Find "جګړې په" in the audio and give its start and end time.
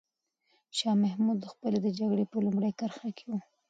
1.99-2.37